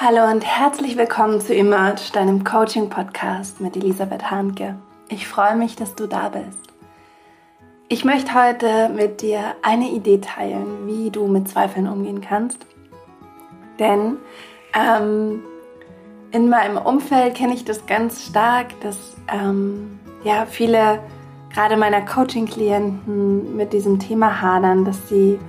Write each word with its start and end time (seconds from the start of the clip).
Hallo 0.00 0.30
und 0.30 0.44
herzlich 0.44 0.96
willkommen 0.96 1.40
zu 1.40 1.52
Emerge, 1.52 2.12
deinem 2.12 2.44
Coaching-Podcast 2.44 3.60
mit 3.60 3.74
Elisabeth 3.74 4.30
Hanke. 4.30 4.76
Ich 5.08 5.26
freue 5.26 5.56
mich, 5.56 5.74
dass 5.74 5.96
du 5.96 6.06
da 6.06 6.28
bist. 6.28 6.72
Ich 7.88 8.04
möchte 8.04 8.32
heute 8.32 8.90
mit 8.90 9.22
dir 9.22 9.56
eine 9.62 9.90
Idee 9.90 10.18
teilen, 10.18 10.86
wie 10.86 11.10
du 11.10 11.26
mit 11.26 11.48
Zweifeln 11.48 11.88
umgehen 11.88 12.20
kannst. 12.20 12.64
Denn 13.80 14.18
ähm, 14.72 15.42
in 16.30 16.48
meinem 16.48 16.76
Umfeld 16.76 17.34
kenne 17.34 17.54
ich 17.54 17.64
das 17.64 17.84
ganz 17.86 18.24
stark, 18.24 18.80
dass 18.82 19.16
ähm, 19.26 19.98
ja, 20.22 20.46
viele, 20.46 21.00
gerade 21.52 21.76
meiner 21.76 22.02
Coaching-Klienten, 22.02 23.56
mit 23.56 23.72
diesem 23.72 23.98
Thema 23.98 24.40
hadern, 24.40 24.84
dass 24.84 25.08
sie 25.08 25.40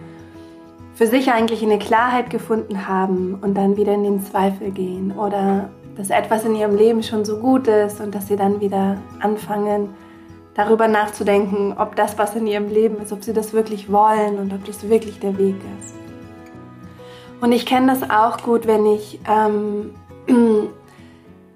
für 0.99 1.07
sich 1.07 1.31
eigentlich 1.31 1.63
eine 1.63 1.79
Klarheit 1.79 2.29
gefunden 2.29 2.85
haben 2.85 3.35
und 3.41 3.53
dann 3.53 3.77
wieder 3.77 3.93
in 3.93 4.03
den 4.03 4.21
Zweifel 4.21 4.71
gehen 4.71 5.17
oder 5.17 5.69
dass 5.95 6.09
etwas 6.09 6.43
in 6.43 6.57
ihrem 6.57 6.75
Leben 6.75 7.03
schon 7.03 7.23
so 7.23 7.37
gut 7.37 7.69
ist 7.69 8.01
und 8.01 8.13
dass 8.13 8.27
sie 8.27 8.35
dann 8.35 8.59
wieder 8.59 8.97
anfangen, 9.21 9.91
darüber 10.55 10.89
nachzudenken, 10.89 11.73
ob 11.77 11.95
das, 11.95 12.17
was 12.17 12.35
in 12.35 12.47
ihrem 12.47 12.67
Leben 12.67 12.97
ist, 12.97 13.13
ob 13.13 13.23
sie 13.23 13.31
das 13.31 13.53
wirklich 13.53 13.89
wollen 13.89 14.39
und 14.39 14.51
ob 14.51 14.65
das 14.65 14.89
wirklich 14.89 15.21
der 15.21 15.37
Weg 15.37 15.55
ist. 15.79 15.95
Und 17.39 17.53
ich 17.53 17.65
kenne 17.65 17.93
das 17.93 18.09
auch 18.09 18.43
gut, 18.43 18.67
wenn 18.67 18.85
ich 18.85 19.21
ähm, 19.25 19.93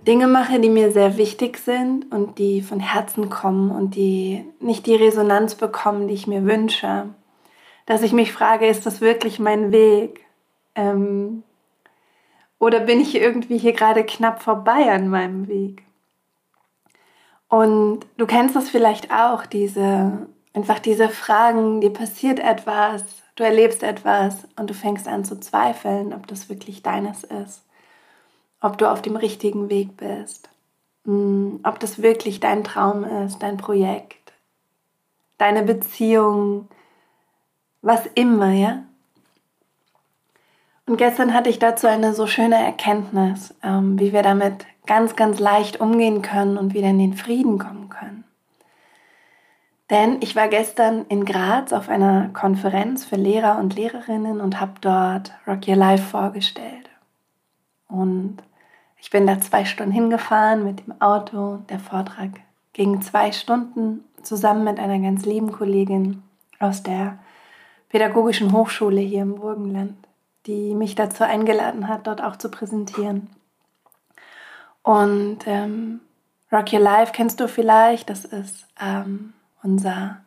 Dinge 0.07 0.27
mache, 0.27 0.61
die 0.61 0.69
mir 0.69 0.93
sehr 0.93 1.17
wichtig 1.17 1.57
sind 1.57 2.09
und 2.13 2.37
die 2.37 2.61
von 2.61 2.79
Herzen 2.79 3.29
kommen 3.29 3.71
und 3.71 3.95
die 3.95 4.45
nicht 4.61 4.85
die 4.85 4.95
Resonanz 4.95 5.55
bekommen, 5.55 6.07
die 6.07 6.13
ich 6.13 6.27
mir 6.27 6.45
wünsche 6.45 7.07
dass 7.85 8.01
ich 8.01 8.13
mich 8.13 8.31
frage, 8.31 8.67
ist 8.67 8.85
das 8.85 9.01
wirklich 9.01 9.39
mein 9.39 9.71
Weg? 9.71 10.25
Ähm, 10.75 11.43
oder 12.59 12.79
bin 12.79 13.01
ich 13.01 13.15
irgendwie 13.15 13.57
hier 13.57 13.73
gerade 13.73 14.05
knapp 14.05 14.41
vorbei 14.41 14.91
an 14.91 15.09
meinem 15.09 15.47
Weg? 15.47 15.83
Und 17.49 18.05
du 18.17 18.25
kennst 18.25 18.55
das 18.55 18.69
vielleicht 18.69 19.11
auch, 19.11 19.45
diese, 19.45 20.27
einfach 20.53 20.79
diese 20.79 21.09
Fragen, 21.09 21.81
dir 21.81 21.93
passiert 21.93 22.39
etwas, 22.39 23.03
du 23.35 23.43
erlebst 23.43 23.83
etwas 23.83 24.47
und 24.55 24.69
du 24.69 24.73
fängst 24.73 25.07
an 25.07 25.25
zu 25.25 25.39
zweifeln, 25.39 26.13
ob 26.13 26.25
das 26.27 26.49
wirklich 26.49 26.81
deines 26.81 27.23
ist, 27.23 27.63
ob 28.61 28.77
du 28.77 28.89
auf 28.89 29.01
dem 29.01 29.15
richtigen 29.15 29.69
Weg 29.69 29.97
bist, 29.97 30.49
mm, 31.03 31.57
ob 31.63 31.79
das 31.79 32.01
wirklich 32.01 32.39
dein 32.39 32.63
Traum 32.63 33.03
ist, 33.03 33.39
dein 33.43 33.57
Projekt, 33.57 34.33
deine 35.37 35.63
Beziehung, 35.63 36.69
was 37.83 38.07
immer, 38.15 38.51
ja? 38.51 38.83
Und 40.87 40.97
gestern 40.97 41.33
hatte 41.33 41.49
ich 41.49 41.59
dazu 41.59 41.87
eine 41.87 42.13
so 42.13 42.27
schöne 42.27 42.55
Erkenntnis, 42.55 43.53
ähm, 43.61 43.99
wie 43.99 44.11
wir 44.11 44.23
damit 44.23 44.65
ganz, 44.85 45.15
ganz 45.15 45.39
leicht 45.39 45.79
umgehen 45.79 46.21
können 46.21 46.57
und 46.57 46.73
wieder 46.73 46.89
in 46.89 46.99
den 46.99 47.13
Frieden 47.13 47.59
kommen 47.59 47.89
können. 47.89 48.23
Denn 49.89 50.17
ich 50.21 50.35
war 50.35 50.47
gestern 50.47 51.05
in 51.07 51.23
Graz 51.23 51.71
auf 51.71 51.87
einer 51.87 52.29
Konferenz 52.29 53.05
für 53.05 53.15
Lehrer 53.15 53.59
und 53.59 53.75
Lehrerinnen 53.75 54.41
und 54.41 54.59
habe 54.59 54.73
dort 54.81 55.33
Rock 55.45 55.67
Your 55.67 55.75
Life 55.75 56.03
vorgestellt. 56.03 56.89
Und 57.87 58.37
ich 58.97 59.09
bin 59.09 59.27
da 59.27 59.39
zwei 59.39 59.65
Stunden 59.65 59.91
hingefahren 59.91 60.63
mit 60.63 60.85
dem 60.85 61.01
Auto. 61.01 61.57
Der 61.69 61.79
Vortrag 61.79 62.31
ging 62.71 63.01
zwei 63.01 63.31
Stunden 63.31 64.03
zusammen 64.21 64.63
mit 64.63 64.79
einer 64.79 64.99
ganz 64.99 65.25
lieben 65.25 65.51
Kollegin 65.51 66.23
aus 66.59 66.81
der 66.81 67.19
Pädagogischen 67.93 68.53
Hochschule 68.53 69.01
hier 69.01 69.21
im 69.21 69.35
Burgenland, 69.35 69.95
die 70.47 70.73
mich 70.73 70.95
dazu 70.95 71.25
eingeladen 71.25 71.87
hat, 71.87 72.07
dort 72.07 72.23
auch 72.23 72.37
zu 72.37 72.49
präsentieren. 72.49 73.29
Und 74.81 75.41
ähm, 75.45 75.99
Rock 76.51 76.73
Your 76.73 76.79
Life 76.79 77.11
kennst 77.15 77.39
du 77.39 77.47
vielleicht, 77.47 78.09
das 78.09 78.25
ist 78.25 78.65
ähm, 78.81 79.33
unser, 79.61 80.23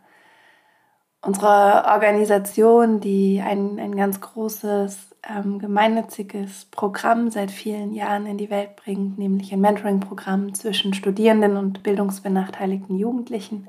unsere 1.23 1.87
Organisation, 1.87 3.01
die 3.01 3.43
ein, 3.45 3.81
ein 3.81 3.97
ganz 3.97 4.21
großes 4.21 5.17
ähm, 5.29 5.59
gemeinnütziges 5.59 6.67
Programm 6.67 7.33
seit 7.33 7.51
vielen 7.51 7.95
Jahren 7.95 8.27
in 8.27 8.39
die 8.39 8.49
Welt 8.49 8.77
bringt, 8.77 9.19
nämlich 9.19 9.53
ein 9.53 9.61
Mentoring-Programm 9.61 10.55
zwischen 10.55 10.95
Studierenden 10.95 11.57
und 11.57 11.83
bildungsbenachteiligten 11.83 12.97
Jugendlichen. 12.97 13.67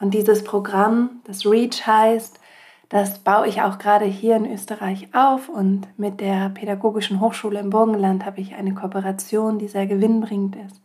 Und 0.00 0.12
dieses 0.12 0.44
Programm, 0.44 1.22
das 1.24 1.46
REACH 1.46 1.86
heißt, 1.86 2.40
das 2.88 3.18
baue 3.18 3.48
ich 3.48 3.62
auch 3.62 3.78
gerade 3.78 4.04
hier 4.04 4.36
in 4.36 4.50
Österreich 4.50 5.08
auf 5.12 5.48
und 5.48 5.88
mit 5.96 6.20
der 6.20 6.50
Pädagogischen 6.50 7.20
Hochschule 7.20 7.58
im 7.58 7.70
Burgenland 7.70 8.24
habe 8.24 8.40
ich 8.40 8.54
eine 8.54 8.74
Kooperation, 8.74 9.58
die 9.58 9.68
sehr 9.68 9.86
gewinnbringend 9.86 10.56
ist. 10.56 10.80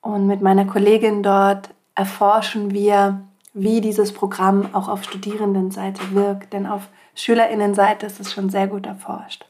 Und 0.00 0.26
mit 0.26 0.42
meiner 0.42 0.64
Kollegin 0.64 1.22
dort 1.22 1.70
erforschen 1.94 2.72
wir, 2.72 3.22
wie 3.54 3.80
dieses 3.80 4.12
Programm 4.12 4.68
auch 4.72 4.88
auf 4.88 5.04
Studierendenseite 5.04 6.12
wirkt, 6.12 6.52
denn 6.52 6.66
auf 6.66 6.88
Schülerinnenseite 7.14 8.06
ist 8.06 8.20
es 8.20 8.32
schon 8.32 8.50
sehr 8.50 8.66
gut 8.66 8.86
erforscht. 8.86 9.46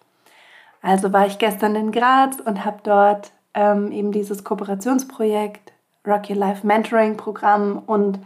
Also 0.83 1.13
war 1.13 1.27
ich 1.27 1.39
gestern 1.39 1.75
in 1.75 1.93
Graz 1.93 2.37
und 2.45 2.65
habe 2.65 2.79
dort 2.83 3.33
ähm, 3.55 3.93
eben 3.93 4.13
dieses 4.13 4.45
Kooperationsprojekt 4.45 5.73
Rock 6.07 6.31
Your 6.31 6.37
Life 6.37 6.67
Mentoring 6.67 7.17
Programm 7.17 7.83
und 7.87 8.21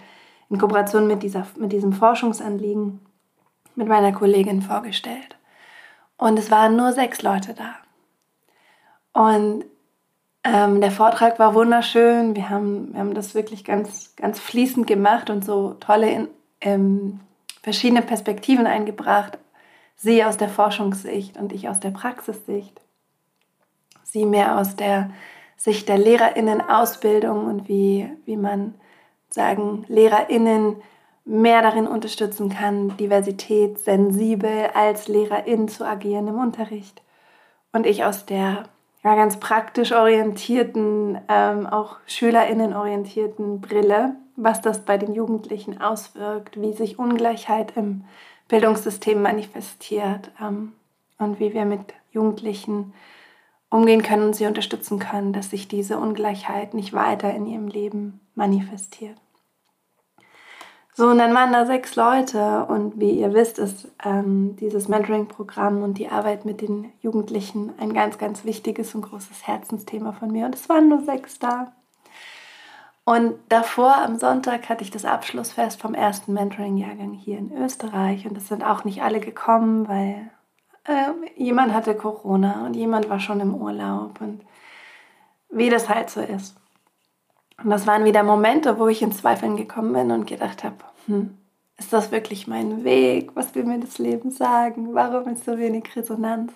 in 0.50 0.58
Kooperation 0.58 1.06
mit, 1.06 1.22
dieser, 1.22 1.46
mit 1.56 1.72
diesem 1.72 1.92
Forschungsanliegen 1.92 3.00
mit 3.74 3.88
meiner 3.88 4.12
Kollegin 4.12 4.62
vorgestellt. 4.62 5.36
Und 6.16 6.38
es 6.38 6.50
waren 6.50 6.76
nur 6.76 6.92
sechs 6.92 7.22
Leute 7.22 7.54
da. 7.54 7.74
Und 9.12 9.64
ähm, 10.44 10.80
der 10.80 10.90
Vortrag 10.90 11.38
war 11.38 11.54
wunderschön. 11.54 12.34
Wir 12.34 12.48
haben, 12.48 12.92
wir 12.92 13.00
haben 13.00 13.14
das 13.14 13.34
wirklich 13.34 13.64
ganz, 13.64 14.14
ganz 14.16 14.40
fließend 14.40 14.86
gemacht 14.86 15.30
und 15.30 15.44
so 15.44 15.74
tolle 15.74 16.10
in, 16.10 16.28
ähm, 16.60 17.20
verschiedene 17.62 18.02
Perspektiven 18.02 18.66
eingebracht. 18.66 19.38
Sie 19.96 20.24
aus 20.24 20.36
der 20.36 20.48
Forschungssicht 20.48 21.36
und 21.36 21.52
ich 21.52 21.68
aus 21.68 21.78
der 21.80 21.90
Praxissicht. 21.90 22.80
Sie 24.02 24.26
mehr 24.26 24.58
aus 24.58 24.74
der 24.76 25.10
Sicht 25.56 25.88
der 25.88 25.96
LehrerInnen-Ausbildung 25.96 27.46
und 27.46 27.68
wie, 27.68 28.10
wie 28.24 28.36
man 28.36 28.74
sagen, 29.28 29.84
LehrerInnen 29.86 30.82
mehr 31.24 31.62
darin 31.62 31.86
unterstützen 31.86 32.48
kann, 32.48 32.96
Diversität 32.96 33.78
sensibel 33.78 34.70
als 34.74 35.08
Lehrerin 35.08 35.68
zu 35.68 35.86
agieren 35.86 36.28
im 36.28 36.38
Unterricht. 36.38 37.02
Und 37.72 37.86
ich 37.86 38.04
aus 38.04 38.26
der 38.26 38.64
ja, 39.04 39.14
ganz 39.16 39.38
praktisch 39.40 39.92
orientierten, 39.92 41.20
ähm, 41.28 41.66
auch 41.66 41.96
Schülerinnen 42.06 42.74
orientierten 42.74 43.60
Brille, 43.60 44.16
was 44.36 44.60
das 44.60 44.84
bei 44.84 44.96
den 44.96 45.12
Jugendlichen 45.12 45.80
auswirkt, 45.80 46.60
wie 46.60 46.72
sich 46.72 46.98
Ungleichheit 46.98 47.76
im 47.76 48.04
Bildungssystem 48.48 49.20
manifestiert 49.20 50.30
ähm, 50.40 50.72
und 51.18 51.40
wie 51.40 51.52
wir 51.52 51.64
mit 51.64 51.94
Jugendlichen 52.12 52.92
umgehen 53.70 54.02
können 54.02 54.26
und 54.26 54.36
sie 54.36 54.46
unterstützen 54.46 54.98
können, 54.98 55.32
dass 55.32 55.50
sich 55.50 55.66
diese 55.66 55.98
Ungleichheit 55.98 56.74
nicht 56.74 56.92
weiter 56.92 57.32
in 57.34 57.46
ihrem 57.46 57.68
Leben 57.68 58.20
manifestiert. 58.34 59.16
So, 60.94 61.08
und 61.08 61.19
dann 61.19 61.34
waren 61.34 61.53
da 61.53 61.64
sechs 61.64 61.97
Leute 61.97 62.66
und 62.66 63.00
wie 63.00 63.12
ihr 63.12 63.32
wisst, 63.32 63.58
ist 63.58 63.88
ähm, 64.04 64.56
dieses 64.56 64.88
Mentoring-Programm 64.88 65.82
und 65.82 65.94
die 65.94 66.08
Arbeit 66.08 66.44
mit 66.44 66.60
den 66.60 66.92
Jugendlichen 67.00 67.72
ein 67.78 67.94
ganz, 67.94 68.19
ganz 68.19 68.44
wichtiges 68.44 68.94
und 68.94 69.02
großes 69.02 69.47
Herzensthema 69.47 70.12
von 70.12 70.31
mir. 70.31 70.44
Und 70.44 70.54
es 70.54 70.69
waren 70.69 70.91
nur 70.91 71.00
sechs 71.00 71.38
da. 71.38 71.72
Und 73.04 73.34
davor 73.48 73.97
am 73.97 74.19
Sonntag 74.19 74.69
hatte 74.69 74.84
ich 74.84 74.91
das 74.91 75.06
Abschlussfest 75.06 75.81
vom 75.81 75.94
ersten 75.94 76.34
Mentoring-Jahrgang 76.34 77.14
hier 77.14 77.38
in 77.38 77.56
Österreich 77.56 78.26
und 78.26 78.36
es 78.36 78.48
sind 78.48 78.62
auch 78.62 78.84
nicht 78.84 79.02
alle 79.02 79.19
gekommen, 79.19 79.88
weil 79.88 80.31
äh, 80.84 81.10
jemand 81.36 81.72
hatte 81.72 81.97
Corona 81.97 82.64
und 82.66 82.75
jemand 82.75 83.08
war 83.08 83.19
schon 83.19 83.41
im 83.41 83.54
Urlaub 83.54 84.20
und 84.20 84.44
wie 85.49 85.69
das 85.69 85.88
halt 85.88 86.11
so 86.11 86.20
ist. 86.20 86.62
Und 87.62 87.70
das 87.70 87.87
waren 87.87 88.05
wieder 88.05 88.23
Momente, 88.23 88.79
wo 88.79 88.88
ich 88.88 89.03
in 89.03 89.12
Zweifeln 89.12 89.56
gekommen 89.56 89.93
bin 89.93 90.11
und 90.11 90.26
gedacht 90.26 90.64
habe, 90.64 90.76
hm, 91.06 91.37
ist 91.79 91.93
das 91.93 92.11
wirklich 92.11 92.47
mein 92.47 92.85
Weg? 92.85 93.35
Was 93.35 93.55
will 93.55 93.64
mir 93.64 93.79
das 93.79 93.99
Leben 93.99 94.31
sagen? 94.31 94.94
Warum 94.94 95.32
ist 95.32 95.44
so 95.44 95.59
wenig 95.59 95.94
Resonanz? 95.97 96.53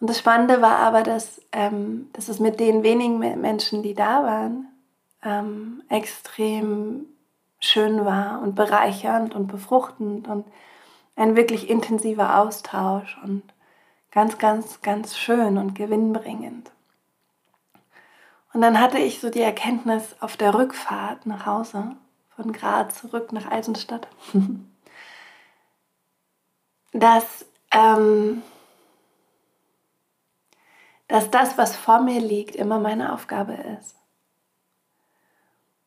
Und 0.00 0.10
das 0.10 0.18
Spannende 0.18 0.60
war 0.60 0.76
aber, 0.78 1.02
dass, 1.02 1.40
ähm, 1.52 2.08
dass 2.12 2.28
es 2.28 2.40
mit 2.40 2.60
den 2.60 2.82
wenigen 2.82 3.18
Menschen, 3.18 3.82
die 3.82 3.94
da 3.94 4.22
waren, 4.22 4.68
ähm, 5.22 5.82
extrem 5.88 7.06
schön 7.60 8.04
war 8.04 8.42
und 8.42 8.54
bereichernd 8.54 9.34
und 9.34 9.46
befruchtend 9.46 10.28
und 10.28 10.44
ein 11.16 11.36
wirklich 11.36 11.70
intensiver 11.70 12.38
Austausch 12.38 13.18
und 13.24 13.42
ganz, 14.10 14.38
ganz, 14.38 14.82
ganz 14.82 15.16
schön 15.16 15.58
und 15.58 15.74
gewinnbringend. 15.74 16.70
Und 18.54 18.60
dann 18.60 18.80
hatte 18.80 18.98
ich 18.98 19.20
so 19.20 19.30
die 19.30 19.40
Erkenntnis 19.40 20.14
auf 20.20 20.36
der 20.36 20.54
Rückfahrt 20.54 21.26
nach 21.26 21.44
Hause, 21.44 21.96
von 22.36 22.52
Graz 22.52 23.00
zurück 23.00 23.32
nach 23.32 23.50
Eisenstadt, 23.50 24.06
dass, 26.92 27.46
ähm, 27.72 28.42
dass 31.08 31.32
das, 31.32 31.58
was 31.58 31.74
vor 31.74 32.00
mir 32.00 32.20
liegt, 32.20 32.54
immer 32.54 32.78
meine 32.78 33.12
Aufgabe 33.12 33.54
ist. 33.54 33.96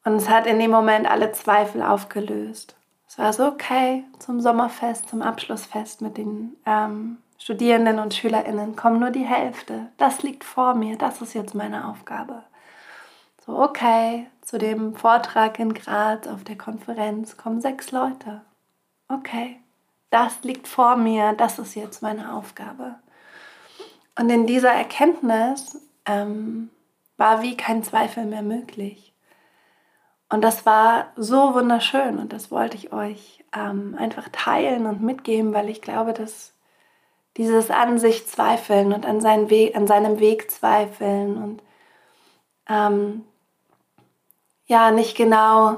Und 0.04 0.18
es 0.18 0.28
hat 0.28 0.46
in 0.46 0.60
dem 0.60 0.72
Moment 0.72 1.10
alle 1.10 1.31
Zweifel 1.31 1.81
aufgelöst. 1.81 2.75
Es 3.08 3.18
war 3.18 3.31
so 3.31 3.46
okay 3.46 4.04
zum 4.19 4.42
Sommerfest, 4.42 5.08
zum 5.08 5.22
Abschlussfest 5.22 6.02
mit 6.02 6.18
den 6.18 6.58
ähm, 6.66 7.19
Studierenden 7.40 8.00
und 8.00 8.14
SchülerInnen 8.14 8.75
kommen 8.75 9.00
nur 9.00 9.12
die 9.12 9.25
Hälfte. 9.25 9.88
Das 9.96 10.22
liegt 10.22 10.44
vor 10.44 10.74
mir, 10.74 10.98
das 10.98 11.22
ist 11.22 11.34
jetzt 11.34 11.56
meine 11.56 11.88
Aufgabe. 11.88 12.44
So, 13.48 13.58
okay, 13.58 14.28
zu 14.42 14.58
dem 14.58 14.94
Vortrag 14.94 15.58
in 15.58 15.74
Graz 15.74 16.28
auf 16.28 16.44
der 16.44 16.58
Konferenz 16.58 17.38
kommen 17.38 17.62
sechs 17.62 17.92
Leute. 17.92 18.42
Okay, 19.08 19.58
das 20.10 20.44
liegt 20.44 20.68
vor 20.68 20.98
mir, 20.98 21.32
das 21.32 21.58
ist 21.58 21.74
jetzt 21.74 22.02
meine 22.02 22.34
Aufgabe. 22.34 22.96
Und 24.20 24.30
in 24.30 24.48
dieser 24.48 24.74
Erkenntnis 24.74 25.82
ähm, 26.06 26.70
war 27.16 27.42
wie 27.42 27.56
kein 27.56 27.84
Zweifel 27.84 28.26
mehr 28.26 28.42
möglich. 28.42 29.14
Und 30.30 30.42
das 30.42 30.66
war 30.66 31.14
so 31.16 31.54
wunderschön 31.54 32.20
und 32.20 32.34
das 32.34 32.52
wollte 32.52 32.76
ich 32.76 32.92
euch 32.92 33.46
ähm, 33.56 33.96
einfach 33.98 34.28
teilen 34.34 34.86
und 34.86 35.02
mitgeben, 35.02 35.54
weil 35.54 35.70
ich 35.70 35.82
glaube, 35.82 36.12
dass 36.12 36.54
dieses 37.38 37.72
an 37.72 37.98
sich 37.98 38.28
zweifeln 38.28 38.92
und 38.92 39.06
an, 39.06 39.22
seinen 39.22 39.50
Weg, 39.50 39.74
an 39.78 39.88
seinem 39.88 40.20
Weg 40.20 40.52
zweifeln 40.52 41.38
und 41.42 41.64
ähm, 42.68 43.24
ja, 44.68 44.92
nicht 44.92 45.16
genau, 45.18 45.78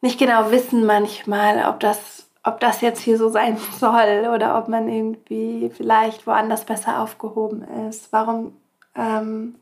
nicht 0.00 0.18
genau 0.18 0.50
wissen 0.50 0.84
manchmal, 0.84 1.64
ob 1.68 1.80
das, 1.80 2.28
ob 2.42 2.60
das 2.60 2.80
jetzt 2.80 3.00
hier 3.00 3.16
so 3.16 3.28
sein 3.28 3.56
soll 3.78 4.28
oder 4.34 4.58
ob 4.58 4.68
man 4.68 4.88
irgendwie 4.88 5.70
vielleicht 5.70 6.26
woanders 6.26 6.64
besser 6.64 7.00
aufgehoben 7.00 7.62
ist. 7.88 8.12
Warum 8.12 8.56
ähm, 8.94 9.56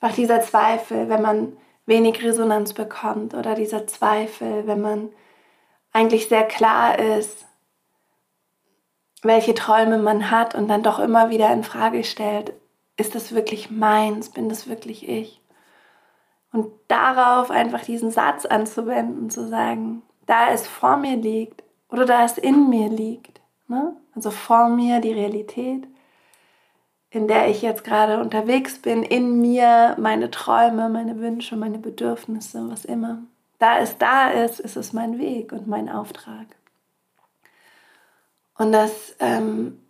einfach 0.00 0.14
dieser 0.14 0.40
Zweifel, 0.40 1.08
wenn 1.08 1.22
man 1.22 1.56
wenig 1.86 2.22
Resonanz 2.22 2.74
bekommt 2.74 3.34
oder 3.34 3.54
dieser 3.54 3.86
Zweifel, 3.86 4.66
wenn 4.66 4.80
man 4.80 5.10
eigentlich 5.92 6.28
sehr 6.28 6.44
klar 6.44 6.98
ist, 6.98 7.46
welche 9.22 9.54
Träume 9.54 9.98
man 9.98 10.30
hat 10.30 10.54
und 10.54 10.68
dann 10.68 10.84
doch 10.84 11.00
immer 11.00 11.30
wieder 11.30 11.52
in 11.52 11.64
Frage 11.64 12.04
stellt, 12.04 12.52
ist 12.96 13.14
das 13.14 13.34
wirklich 13.34 13.70
meins, 13.70 14.30
bin 14.30 14.48
das 14.48 14.68
wirklich 14.68 15.08
ich? 15.08 15.40
Und 16.52 16.72
darauf 16.88 17.50
einfach 17.50 17.84
diesen 17.84 18.10
Satz 18.10 18.46
anzuwenden, 18.46 19.30
zu 19.30 19.48
sagen, 19.48 20.02
da 20.26 20.50
es 20.50 20.66
vor 20.66 20.96
mir 20.96 21.16
liegt 21.16 21.62
oder 21.90 22.04
da 22.06 22.24
es 22.24 22.38
in 22.38 22.68
mir 22.68 22.88
liegt, 22.88 23.40
ne? 23.66 23.96
also 24.14 24.30
vor 24.30 24.68
mir 24.68 25.00
die 25.00 25.12
Realität, 25.12 25.86
in 27.10 27.28
der 27.28 27.48
ich 27.48 27.62
jetzt 27.62 27.84
gerade 27.84 28.20
unterwegs 28.20 28.78
bin, 28.78 29.02
in 29.02 29.40
mir 29.40 29.96
meine 29.98 30.30
Träume, 30.30 30.88
meine 30.88 31.18
Wünsche, 31.18 31.56
meine 31.56 31.78
Bedürfnisse, 31.78 32.70
was 32.70 32.84
immer. 32.84 33.18
Da 33.58 33.78
es 33.78 33.98
da 33.98 34.28
ist, 34.30 34.60
ist 34.60 34.76
es 34.76 34.92
mein 34.92 35.18
Weg 35.18 35.52
und 35.52 35.66
mein 35.66 35.88
Auftrag. 35.88 36.46
Und 38.56 38.72
das 38.72 39.16
ähm, 39.20 39.80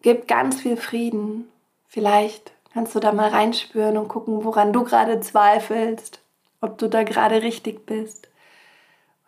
gibt 0.00 0.28
ganz 0.28 0.60
viel 0.60 0.76
Frieden. 0.76 1.48
Vielleicht 1.88 2.52
kannst 2.72 2.94
du 2.94 3.00
da 3.00 3.12
mal 3.12 3.28
reinspüren 3.28 3.96
und 3.96 4.08
gucken, 4.08 4.44
woran 4.44 4.72
du 4.72 4.84
gerade 4.84 5.20
zweifelst, 5.20 6.20
ob 6.60 6.78
du 6.78 6.88
da 6.88 7.02
gerade 7.02 7.42
richtig 7.42 7.86
bist. 7.86 8.28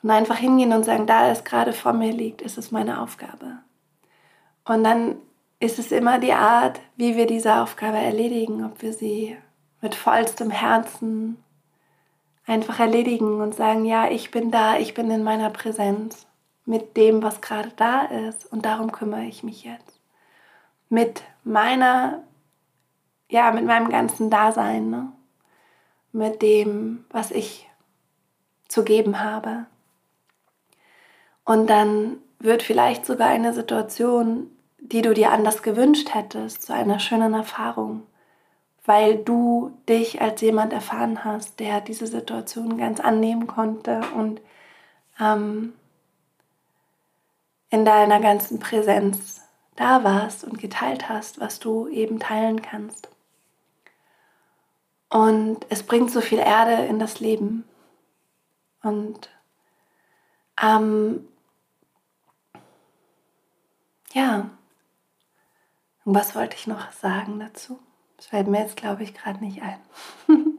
Und 0.03 0.11
einfach 0.11 0.37
hingehen 0.37 0.73
und 0.73 0.85
sagen, 0.85 1.07
da 1.07 1.31
es 1.31 1.45
gerade 1.45 1.73
vor 1.73 1.93
mir 1.93 2.13
liegt, 2.13 2.43
ist 2.43 2.59
es 2.59 2.71
meine 2.71 3.01
Aufgabe. 3.01 3.59
Und 4.65 4.85
dann 4.85 5.17
ist 5.61 5.79
es 5.79 5.93
immer 5.93 6.19
die 6.19 6.33
Art, 6.33 6.81
wie 6.97 7.17
wir 7.17 7.27
diese 7.27 7.57
Aufgabe 7.57 7.99
erledigen, 7.99 8.65
ob 8.65 8.83
wir 8.83 8.93
sie 8.93 9.37
mit 9.81 9.95
vollstem 9.95 10.51
Herzen 10.51 11.43
einfach 12.47 12.81
erledigen 12.81 13.41
und 13.41 13.55
sagen, 13.55 13.85
ja, 13.85 14.11
ich 14.11 14.31
bin 14.31 14.51
da, 14.51 14.77
ich 14.77 14.95
bin 14.95 15.11
in 15.11 15.23
meiner 15.23 15.51
Präsenz 15.51 16.27
mit 16.67 16.97
dem, 16.97 17.23
was 17.23 17.41
gerade 17.41 17.71
da 17.77 18.03
ist 18.03 18.51
und 18.51 18.65
darum 18.65 18.93
kümmere 18.93 19.25
ich 19.25 19.43
mich 19.43 19.65
jetzt. 19.65 20.01
Mit 20.89 21.23
meiner, 21.45 22.23
ja, 23.35 23.51
mit 23.51 23.65
meinem 23.65 23.89
ganzen 23.89 24.31
Dasein, 24.31 24.91
ne? 24.91 25.11
mit 26.13 26.41
dem, 26.41 27.05
was 27.11 27.33
ich 27.33 27.69
zu 28.69 28.85
geben 28.85 29.19
habe. 29.19 29.67
Und 31.45 31.69
dann 31.69 32.19
wird 32.39 32.63
vielleicht 32.63 33.05
sogar 33.05 33.27
eine 33.27 33.53
Situation, 33.53 34.53
die 34.79 35.03
du 35.03 35.15
dir 35.15 35.33
anders 35.33 35.65
gewünscht 35.65 36.15
hättest, 36.15 36.63
zu 36.63 36.73
einer 36.73 37.01
schönen 37.01 37.35
Erfahrung, 37.35 38.07
weil 38.85 39.17
du 39.17 39.77
dich 39.89 40.23
als 40.23 40.41
jemand 40.41 40.73
erfahren 40.73 41.25
hast, 41.25 41.59
der 41.59 41.81
diese 41.81 42.07
Situation 42.07 42.79
ganz 42.79 43.01
annehmen 43.01 43.49
konnte 43.49 44.03
und 44.15 44.41
ähm, 45.21 45.73
in 47.69 47.85
deiner 47.85 48.21
ganzen 48.21 48.61
Präsenz 48.61 49.41
da 49.75 50.05
warst 50.05 50.45
und 50.45 50.61
geteilt 50.61 51.09
hast, 51.09 51.41
was 51.41 51.59
du 51.59 51.89
eben 51.89 52.21
teilen 52.21 52.63
kannst. 52.63 53.09
Und 55.15 55.65
es 55.69 55.85
bringt 55.85 56.11
so 56.11 56.21
viel 56.21 56.41
Erde 56.41 56.87
in 56.87 56.99
das 56.99 57.21
Leben. 57.21 57.63
Und 58.83 59.31
ähm, 60.61 61.29
ja, 64.13 64.51
und 66.05 66.15
was 66.17 66.35
wollte 66.35 66.57
ich 66.57 66.67
noch 66.67 66.91
sagen 66.91 67.39
dazu? 67.39 67.79
Das 68.17 68.27
fällt 68.27 68.49
mir 68.49 68.59
jetzt, 68.59 68.77
glaube 68.77 69.05
ich, 69.05 69.15
gerade 69.15 69.39
nicht 69.39 69.63
ein. 69.63 69.79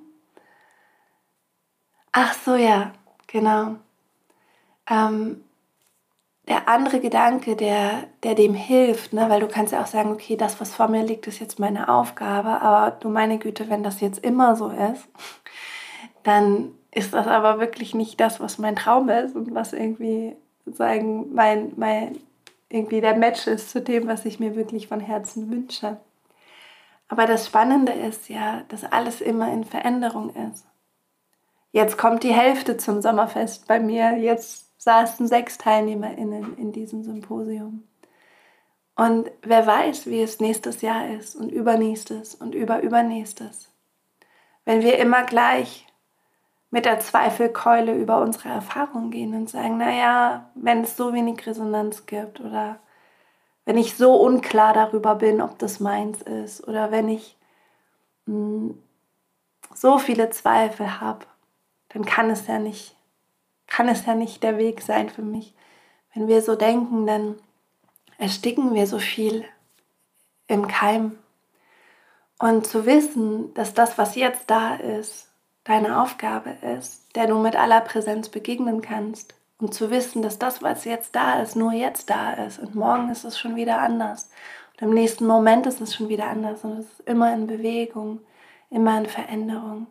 Ach 2.14 2.34
so, 2.34 2.56
ja, 2.56 2.94
genau. 3.28 3.76
Ähm, 4.90 5.44
der 6.48 6.70
andere 6.70 7.00
Gedanke, 7.00 7.56
der, 7.56 8.04
der 8.24 8.36
dem 8.36 8.54
hilft, 8.54 9.14
ne? 9.14 9.30
weil 9.30 9.40
du 9.40 9.48
kannst 9.48 9.74
ja 9.74 9.82
auch 9.82 9.88
sagen, 9.88 10.12
okay, 10.12 10.36
das, 10.36 10.62
was 10.62 10.74
vor 10.74 10.88
mir 10.88 11.04
liegt, 11.04 11.26
ist 11.28 11.40
jetzt 11.40 11.60
meine 11.60 11.90
Aufgabe, 11.90 12.62
aber 12.62 12.92
du 12.92 13.10
meine 13.10 13.40
Güte, 13.40 13.70
wenn 13.70 13.84
das 13.84 14.00
jetzt 14.00 14.24
immer 14.24 14.56
so 14.56 14.70
ist, 14.70 15.08
dann 16.24 16.72
ist 16.92 17.14
das 17.14 17.28
aber 17.28 17.60
wirklich 17.60 17.96
nicht 17.96 18.20
das, 18.20 18.40
was 18.40 18.60
mein 18.60 18.76
Traum 18.76 19.10
ist 19.10 19.36
und 19.36 19.54
was 19.56 19.74
irgendwie 19.74 20.36
sozusagen 20.66 21.34
mein, 21.34 21.74
mein, 21.78 22.18
irgendwie 22.70 23.02
der 23.02 23.16
Match 23.16 23.48
ist 23.48 23.72
zu 23.72 23.82
dem, 23.82 24.08
was 24.08 24.26
ich 24.26 24.40
mir 24.40 24.56
wirklich 24.56 24.88
von 24.88 25.00
Herzen 25.00 25.50
wünsche. 25.52 25.98
Aber 27.08 27.26
das 27.26 27.48
Spannende 27.48 27.92
ist 27.92 28.30
ja, 28.30 28.64
dass 28.70 28.84
alles 28.84 29.22
immer 29.22 29.52
in 29.52 29.64
Veränderung 29.64 30.30
ist. 30.52 30.66
Jetzt 31.72 31.98
kommt 31.98 32.24
die 32.24 32.34
Hälfte 32.34 32.78
zum 32.78 33.02
Sommerfest 33.02 33.68
bei 33.68 33.80
mir, 33.80 34.18
jetzt 34.18 34.65
saßen 34.86 35.28
sechs 35.28 35.58
TeilnehmerInnen 35.58 36.58
in 36.58 36.72
diesem 36.72 37.04
Symposium. 37.04 37.88
Und 38.96 39.32
wer 39.42 39.66
weiß, 39.66 40.06
wie 40.06 40.22
es 40.22 40.40
nächstes 40.40 40.82
Jahr 40.82 41.10
ist 41.10 41.36
und 41.36 41.52
übernächstes 41.52 42.36
und 42.36 42.54
überübernächstes. 42.54 43.72
Wenn 44.64 44.84
wir 44.84 45.00
immer 45.00 45.24
gleich 45.24 45.88
mit 46.70 46.86
der 46.86 47.00
Zweifelkeule 47.00 47.96
über 47.96 48.22
unsere 48.22 48.50
Erfahrungen 48.50 49.10
gehen 49.10 49.34
und 49.34 49.50
sagen, 49.50 49.78
naja, 49.78 50.52
wenn 50.54 50.84
es 50.84 50.96
so 50.96 51.14
wenig 51.14 51.46
Resonanz 51.48 52.06
gibt 52.06 52.40
oder 52.40 52.80
wenn 53.66 53.80
ich 53.80 53.96
so 53.96 54.14
unklar 54.16 54.74
darüber 54.74 55.16
bin, 55.16 55.42
ob 55.42 55.58
das 55.58 55.80
meins 55.80 56.22
ist 56.22 56.66
oder 56.68 56.92
wenn 56.92 57.10
ich 57.10 57.38
mh, 58.28 58.34
hm, 58.36 58.84
so 59.74 59.98
viele 59.98 60.30
Zweifel 60.30 61.02
habe, 61.02 61.26
dann 61.90 62.06
kann 62.06 62.30
es 62.30 62.46
ja 62.46 62.60
nicht 62.60 62.95
kann 63.68 63.88
es 63.88 64.06
ja 64.06 64.16
nicht 64.16 64.44
der 64.44 64.58
Weg 64.58 64.82
sein 64.82 65.10
für 65.10 65.22
mich. 65.22 65.54
Wenn 66.14 66.28
wir 66.28 66.42
so 66.42 66.56
denken, 66.56 67.06
dann 67.06 67.36
ersticken 68.18 68.74
wir 68.74 68.88
so 68.88 69.00
viel 69.00 69.46
im 70.48 70.68
Keim. 70.68 71.18
Und 72.40 72.68
zu 72.68 72.86
wissen, 72.86 73.54
dass 73.54 73.74
das, 73.74 73.98
was 73.98 74.16
jetzt 74.16 74.50
da 74.50 74.76
ist, 74.76 75.30
deine 75.64 76.02
Aufgabe 76.02 76.52
ist, 76.78 77.16
der 77.16 77.28
du 77.28 77.40
mit 77.40 77.56
aller 77.56 77.82
Präsenz 77.82 78.30
begegnen 78.30 78.82
kannst. 78.82 79.34
Und 79.58 79.74
zu 79.74 79.90
wissen, 79.90 80.22
dass 80.22 80.38
das, 80.38 80.62
was 80.62 80.84
jetzt 80.86 81.16
da 81.16 81.42
ist, 81.42 81.56
nur 81.56 81.72
jetzt 81.72 82.10
da 82.10 82.34
ist. 82.34 82.60
Und 82.60 82.76
morgen 82.76 83.10
ist 83.10 83.24
es 83.24 83.40
schon 83.40 83.56
wieder 83.56 83.80
anders. 83.80 84.30
Und 84.74 84.90
im 84.90 84.94
nächsten 84.94 85.26
Moment 85.26 85.66
ist 85.66 85.80
es 85.80 85.96
schon 85.96 86.10
wieder 86.10 86.28
anders. 86.28 86.64
Und 86.64 86.80
es 86.80 86.86
ist 86.86 87.00
immer 87.08 87.34
in 87.34 87.48
Bewegung, 87.48 88.20
immer 88.70 88.98
in 88.98 89.06
Veränderung 89.06 89.88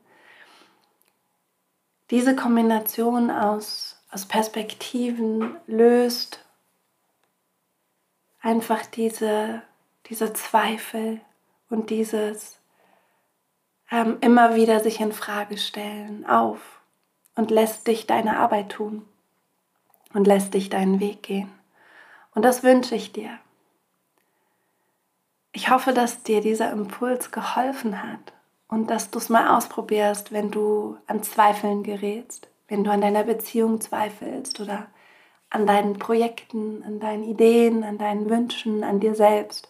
diese 2.14 2.36
Kombination 2.36 3.28
aus, 3.28 4.00
aus 4.08 4.24
Perspektiven 4.26 5.56
löst 5.66 6.38
einfach 8.40 8.86
diese, 8.86 9.62
diese 10.06 10.32
Zweifel 10.32 11.20
und 11.70 11.90
dieses 11.90 12.60
ähm, 13.90 14.18
immer 14.20 14.54
wieder 14.54 14.78
sich 14.78 15.00
in 15.00 15.12
Frage 15.12 15.58
stellen 15.58 16.24
auf 16.24 16.60
und 17.34 17.50
lässt 17.50 17.88
dich 17.88 18.06
deine 18.06 18.36
Arbeit 18.36 18.70
tun 18.70 19.04
und 20.12 20.28
lässt 20.28 20.54
dich 20.54 20.70
deinen 20.70 21.00
Weg 21.00 21.24
gehen. 21.24 21.50
Und 22.32 22.44
das 22.44 22.62
wünsche 22.62 22.94
ich 22.94 23.10
dir. 23.10 23.40
Ich 25.50 25.68
hoffe, 25.68 25.92
dass 25.92 26.22
dir 26.22 26.40
dieser 26.40 26.70
Impuls 26.70 27.32
geholfen 27.32 28.04
hat 28.04 28.33
und 28.68 28.90
dass 28.90 29.10
du 29.10 29.18
es 29.18 29.28
mal 29.28 29.56
ausprobierst, 29.56 30.32
wenn 30.32 30.50
du 30.50 30.96
an 31.06 31.22
Zweifeln 31.22 31.82
gerätst, 31.82 32.48
wenn 32.68 32.84
du 32.84 32.90
an 32.90 33.00
deiner 33.00 33.24
Beziehung 33.24 33.80
zweifelst 33.80 34.60
oder 34.60 34.86
an 35.50 35.66
deinen 35.66 35.98
Projekten, 35.98 36.82
an 36.82 36.98
deinen 36.98 37.24
Ideen, 37.24 37.84
an 37.84 37.98
deinen 37.98 38.28
Wünschen, 38.28 38.82
an 38.82 39.00
dir 39.00 39.14
selbst. 39.14 39.68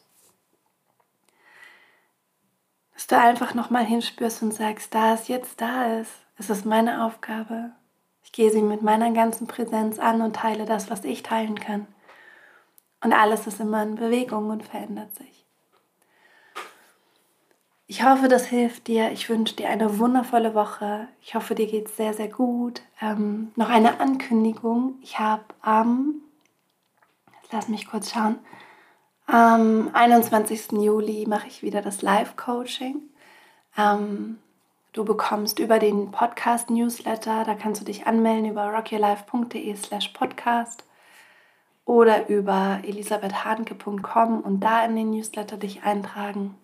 Dass 2.95 3.07
du 3.07 3.19
einfach 3.19 3.55
nochmal 3.55 3.85
hinspürst 3.85 4.43
und 4.43 4.55
sagst, 4.55 4.95
da 4.95 5.15
es 5.15 5.29
jetzt 5.29 5.61
da 5.61 5.99
ist, 5.99 6.13
ist 6.39 6.51
es 6.51 6.65
meine 6.65 7.05
Aufgabe. 7.05 7.73
Ich 8.23 8.33
gehe 8.33 8.51
sie 8.51 8.63
mit 8.63 8.83
meiner 8.83 9.13
ganzen 9.13 9.47
Präsenz 9.47 9.99
an 9.99 10.23
und 10.23 10.37
teile 10.37 10.65
das, 10.65 10.91
was 10.91 11.05
ich 11.05 11.23
teilen 11.23 11.59
kann. 11.61 11.87
Und 13.03 13.13
alles 13.13 13.47
ist 13.47 13.61
immer 13.61 13.83
in 13.83 13.97
Bewegung 13.97 14.49
und 14.49 14.63
verändert 14.63 15.15
sich. 15.15 15.44
Ich 17.87 18.03
hoffe, 18.03 18.29
das 18.29 18.47
hilft 18.47 18.87
dir. 18.87 19.13
Ich 19.13 19.29
wünsche 19.29 19.57
dir 19.57 19.69
eine 19.69 19.99
wundervolle 19.99 20.55
Woche. 20.55 21.09
Ich 21.21 21.35
hoffe, 21.35 21.55
dir 21.55 21.67
geht 21.67 21.89
es 21.89 21.97
sehr, 21.97 22.15
sehr 22.15 22.29
gut. 22.29 22.81
Ähm, 23.01 23.53
noch 23.57 23.69
eine 23.69 24.01
Ankündigung. 24.01 24.95
Ich 25.03 25.19
habe 25.19 25.45
am, 25.61 26.23
lass 27.51 27.69
mich 27.69 27.87
kurz 27.87 28.13
schauen, 28.13 28.39
am 29.27 29.91
21. 29.93 30.73
Juli 30.73 31.27
mache 31.27 31.47
ich 31.47 31.63
wieder 31.63 31.83
das 31.83 32.03
Live-Coaching. 32.03 33.03
Ähm, 33.77 34.39
du 34.93 35.05
bekommst 35.05 35.59
über 35.59 35.79
den 35.79 36.11
Podcast-Newsletter, 36.11 37.45
da 37.45 37.55
kannst 37.55 37.81
du 37.81 37.85
dich 37.85 38.07
anmelden 38.07 38.51
über 38.51 38.69
rockyourlife.de 38.73 39.77
slash 39.77 40.09
podcast 40.09 40.85
oder 41.87 42.29
über 42.29 42.81
elisabethhahnke.com 42.83 44.41
und 44.41 44.61
da 44.61 44.85
in 44.85 44.97
den 44.97 45.11
Newsletter 45.11 45.57
dich 45.57 45.83
eintragen. 45.85 46.55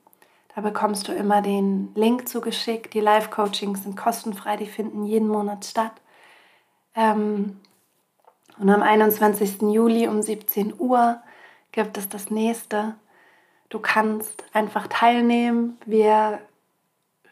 Bekommst 0.60 1.08
du 1.08 1.12
immer 1.12 1.42
den 1.42 1.90
Link 1.94 2.28
zugeschickt. 2.28 2.94
Die 2.94 3.00
Live-Coachings 3.00 3.84
sind 3.84 3.96
kostenfrei, 3.96 4.56
die 4.56 4.66
finden 4.66 5.04
jeden 5.04 5.28
Monat 5.28 5.64
statt. 5.64 5.92
Ähm, 6.94 7.60
und 8.58 8.68
am 8.68 8.82
21. 8.82 9.62
Juli 9.62 10.06
um 10.08 10.22
17 10.22 10.74
Uhr 10.78 11.20
gibt 11.72 11.96
es 11.96 12.08
das 12.08 12.30
nächste. 12.30 12.94
Du 13.68 13.78
kannst 13.78 14.44
einfach 14.52 14.86
teilnehmen. 14.88 15.78
Wir 15.86 16.40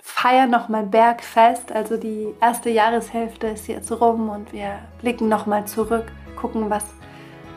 feiern 0.00 0.50
nochmal 0.50 0.84
Bergfest, 0.84 1.70
also 1.70 1.98
die 1.98 2.34
erste 2.40 2.70
Jahreshälfte 2.70 3.48
ist 3.48 3.66
jetzt 3.66 3.92
rum 3.92 4.30
und 4.30 4.52
wir 4.54 4.78
blicken 5.00 5.28
nochmal 5.28 5.66
zurück, 5.66 6.06
gucken, 6.34 6.70
was 6.70 6.84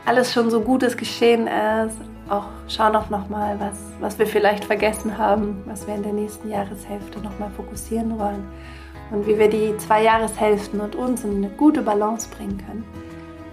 alles 0.06 0.34
schon 0.34 0.50
so 0.50 0.60
Gutes 0.62 0.98
geschehen 0.98 1.48
ist, 1.48 1.98
auch 2.32 2.46
schauen 2.68 2.96
auch 2.96 3.10
nochmal, 3.10 3.60
was, 3.60 3.78
was 4.00 4.18
wir 4.18 4.26
vielleicht 4.26 4.66
vergessen 4.66 5.18
haben, 5.18 5.64
was 5.66 5.86
wir 5.86 5.96
in 5.96 6.04
der 6.04 6.14
nächsten 6.14 6.50
Jahreshälfte 6.50 7.20
nochmal 7.20 7.50
fokussieren 7.50 8.18
wollen 8.18 8.48
und 9.12 9.28
wie 9.28 9.38
wir 9.38 9.50
die 9.50 9.76
zwei 9.78 10.04
Jahreshälften 10.04 10.80
und 10.80 10.96
uns 10.96 11.24
in 11.24 11.38
eine 11.38 11.50
gute 11.50 11.82
Balance 11.82 12.30
bringen 12.30 12.58
können. 12.66 12.86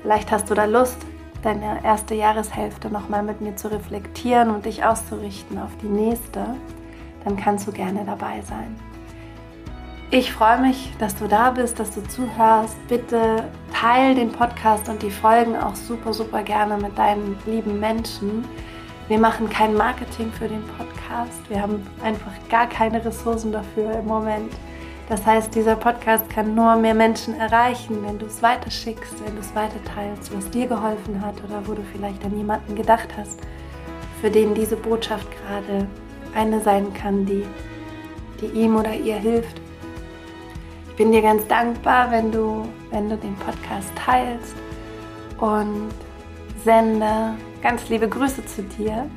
Vielleicht 0.03 0.31
hast 0.31 0.49
du 0.49 0.55
da 0.55 0.65
Lust, 0.65 0.99
deine 1.43 1.85
erste 1.85 2.15
Jahreshälfte 2.15 2.89
nochmal 2.91 3.23
mit 3.23 3.41
mir 3.41 3.57
zu 3.57 3.71
reflektieren 3.71 4.51
und 4.51 4.65
dich 4.65 4.85
auszurichten 4.85 5.59
auf 5.59 5.71
die 5.83 5.89
nächste, 5.89 6.45
dann 7.25 7.37
kannst 7.37 7.67
du 7.67 7.73
gerne 7.73 8.05
dabei 8.05 8.41
sein. 8.43 8.88
Ich 10.11 10.33
freue 10.33 10.59
mich, 10.59 10.91
dass 10.99 11.17
du 11.17 11.29
da 11.29 11.51
bist, 11.51 11.79
dass 11.79 11.91
du 11.91 12.03
zuhörst. 12.03 12.77
Bitte 12.89 13.45
teile 13.75 14.15
den 14.15 14.33
Podcast 14.33 14.89
und 14.89 15.03
die 15.03 15.11
Folgen 15.11 15.55
auch 15.55 15.75
super, 15.75 16.15
super 16.15 16.43
gerne 16.43 16.79
mit 16.79 16.97
deinen 16.97 17.37
lieben 17.45 17.79
Menschen. 17.79 18.43
Wir 19.09 19.19
machen 19.19 19.51
kein 19.51 19.75
Marketing 19.75 20.33
für 20.33 20.49
den 20.49 20.63
Podcast. 20.79 21.39
Wir 21.51 21.61
haben 21.61 21.87
einfach 22.03 22.33
gar 22.49 22.67
keine 22.67 23.05
Ressourcen 23.05 23.53
dafür 23.53 23.99
im 23.99 24.07
Moment. 24.07 24.51
Das 25.11 25.27
heißt, 25.27 25.55
dieser 25.55 25.77
Podcast 25.77 26.31
kann 26.31 26.55
nur 26.55 26.77
mehr 26.77 26.95
Menschen 26.95 27.39
erreichen, 27.39 27.99
wenn 28.07 28.19
du 28.19 28.25
es 28.25 28.43
weiterschickst, 28.43 29.23
wenn 29.27 29.35
du 29.35 29.43
es 29.43 29.55
weiterteilst, 29.55 30.35
was 30.35 30.49
dir 30.49 30.69
geholfen 30.69 31.21
hat 31.21 31.35
oder 31.45 31.61
wo 31.67 31.75
du 31.75 31.83
vielleicht 31.93 32.25
an 32.25 32.35
jemanden 32.35 32.75
gedacht 32.75 33.11
hast, 33.19 33.41
für 34.23 34.31
den 34.31 34.55
diese 34.55 34.77
Botschaft 34.77 35.29
gerade 35.31 35.87
eine 36.35 36.63
sein 36.63 36.95
kann, 36.95 37.27
die, 37.27 37.45
die 38.41 38.47
ihm 38.59 38.75
oder 38.77 38.95
ihr 38.95 39.17
hilft 39.17 39.61
bin 40.99 41.13
dir 41.13 41.23
ganz 41.23 41.47
dankbar, 41.47 42.11
wenn 42.11 42.33
du, 42.33 42.69
wenn 42.91 43.09
du 43.09 43.17
den 43.17 43.37
Podcast 43.37 43.89
teilst 43.95 44.57
und 45.39 45.91
sende 46.65 47.35
ganz 47.63 47.89
liebe 47.89 48.09
Grüße 48.09 48.45
zu 48.45 48.63
dir. 48.65 49.09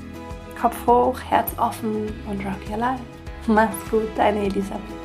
Kopf 0.62 0.78
hoch, 0.86 1.20
Herz 1.28 1.50
offen 1.58 2.14
und 2.30 2.46
rock 2.46 2.70
your 2.70 2.78
life. 2.78 3.02
Mach's 3.48 3.90
gut, 3.90 4.08
deine 4.16 4.42
Elisabeth. 4.42 5.00